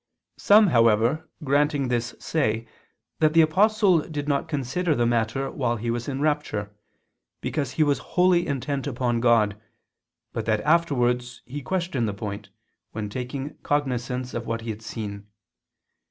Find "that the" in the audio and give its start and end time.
3.19-3.41